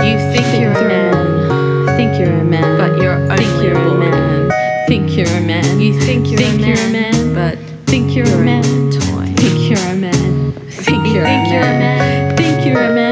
[0.05, 3.79] You think you're a man, Think you're a man, but you're only think you're a
[3.79, 3.97] a boy.
[3.97, 4.51] man.
[4.87, 5.81] Think you're a man.
[5.81, 8.91] You think you're think a you're a man, man, but think you're you're a man.
[8.91, 9.33] toy.
[9.37, 10.53] Think you're a man.
[10.71, 12.37] Think You you're a think you're a man.
[12.37, 13.10] Think you're a man.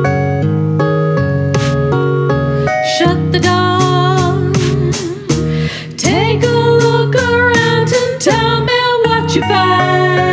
[2.97, 4.53] Shut the door.
[5.97, 10.26] Take a look around and tell me what you find.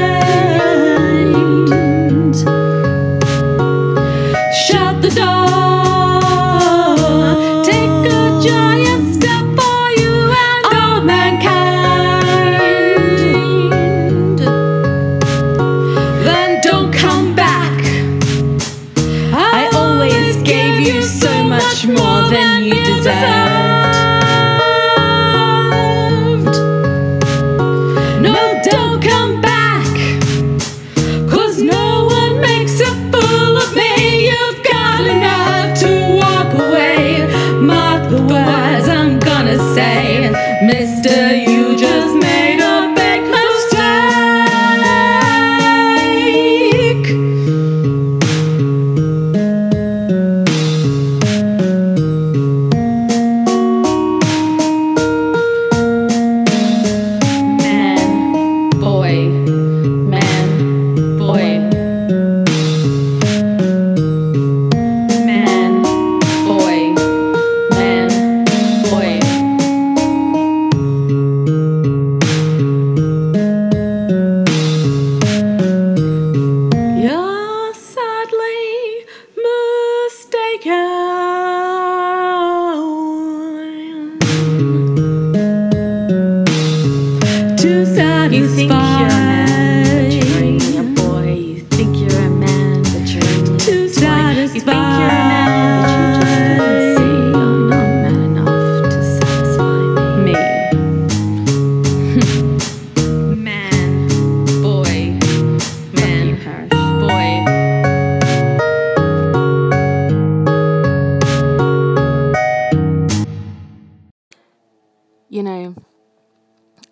[115.34, 115.74] You know,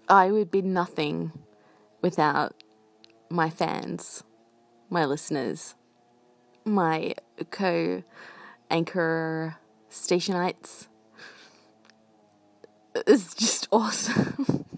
[0.08, 1.30] I would be nothing
[2.00, 2.60] without
[3.30, 4.24] my fans,
[4.90, 5.76] my listeners,
[6.64, 7.14] my
[7.52, 8.02] co
[8.68, 9.58] anchor
[9.92, 10.88] stationites.
[13.06, 14.64] It's just awesome.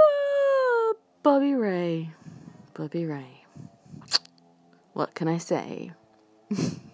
[0.00, 0.92] Ah,
[1.22, 2.12] Bobby Ray.
[2.72, 3.44] Bobby Ray.
[4.94, 5.92] What can I say?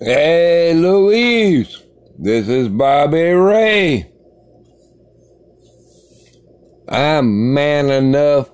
[0.00, 1.80] Hey, Louise,
[2.18, 4.10] this is Bobby Ray.
[6.88, 8.50] I'm man enough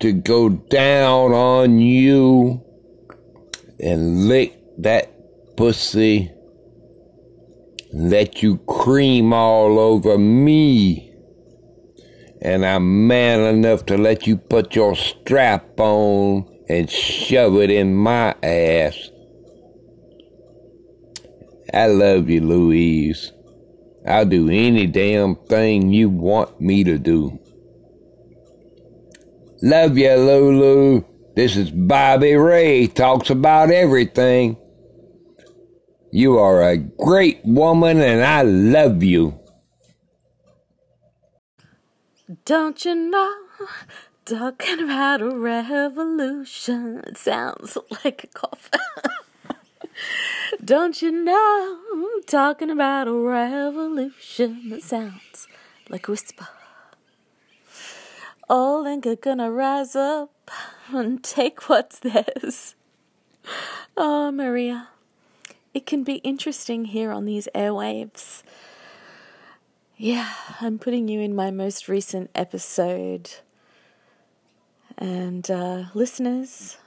[0.00, 2.62] to go down on you
[3.80, 6.30] and lick that pussy,
[7.94, 11.10] let you cream all over me.
[12.42, 17.94] And I'm man enough to let you put your strap on and shove it in
[17.94, 19.10] my ass.
[21.72, 23.32] I love you, Louise.
[24.06, 27.38] I'll do any damn thing you want me to do.
[29.62, 31.04] Love you, Lulu.
[31.34, 34.56] This is Bobby Ray, talks about everything.
[36.12, 39.38] You are a great woman and I love you.
[42.44, 43.34] Don't you know?
[44.24, 47.02] Talking about a revolution.
[47.06, 48.70] It sounds like a cough.
[50.64, 51.78] Don't you know?
[52.26, 54.68] Talking about a revolution.
[54.70, 55.48] that sounds
[55.88, 56.48] like a whisper.
[58.48, 60.50] All and are gonna rise up
[60.88, 62.74] and take what's theirs.
[63.96, 64.88] Oh, Maria.
[65.74, 68.42] It can be interesting here on these airwaves.
[69.96, 73.30] Yeah, I'm putting you in my most recent episode.
[74.98, 76.78] And uh, listeners,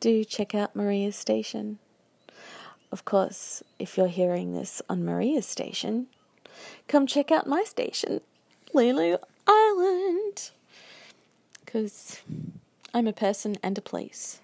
[0.00, 1.78] do check out Maria's station.
[2.92, 6.08] Of course, if you're hearing this on Maria's station,
[6.88, 8.20] come check out my station,
[8.74, 9.16] Lulu
[9.46, 10.50] Island.
[11.64, 12.20] Because
[12.92, 14.40] I'm a person and a place.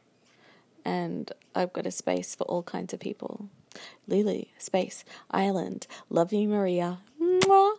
[0.83, 3.51] And I've got a space for all kinds of people.
[4.07, 7.01] Lulu, space, island, love you, Maria.
[7.21, 7.75] Mwah.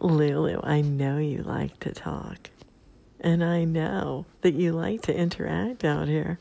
[0.00, 2.50] Lulu, I know you like to talk.
[3.20, 6.40] And I know that you like to interact out here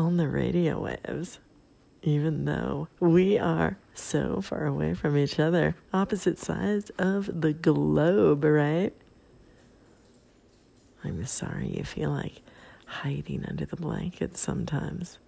[0.00, 1.40] on the radio waves,
[2.02, 8.42] even though we are so far away from each other, opposite sides of the globe,
[8.42, 8.94] right?
[11.04, 12.40] I'm sorry you feel like
[12.86, 15.18] hiding under the blankets sometimes.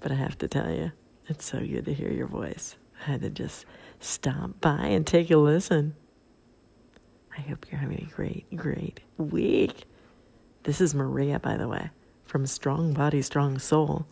[0.00, 0.92] But I have to tell you,
[1.26, 2.76] it's so good to hear your voice.
[3.00, 3.64] I had to just
[4.00, 5.94] stop by and take a listen.
[7.36, 9.84] I hope you're having a great, great week.
[10.64, 11.88] This is Maria, by the way,
[12.30, 14.06] from Strong Body, Strong Soul.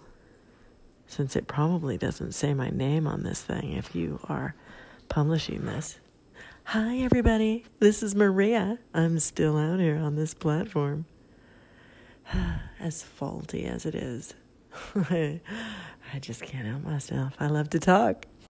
[1.07, 4.57] Since it probably doesn't say my name on this thing if you are
[5.09, 6.01] publishing this.
[6.65, 7.65] Hi, everybody.
[7.79, 8.81] This is Maria.
[8.93, 11.07] I'm still out here on this platform.
[12.81, 14.35] As faulty as it is,
[14.97, 15.41] I
[16.21, 17.35] just can't help myself.
[17.39, 18.27] I love to talk.